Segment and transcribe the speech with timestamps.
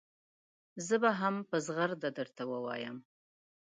[0.87, 2.97] زه به هم په زغرده درته ووایم.